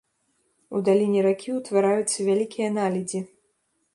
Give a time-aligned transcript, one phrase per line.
[0.77, 3.19] У даліне ракі ўтвараюцца вялікія наледзі.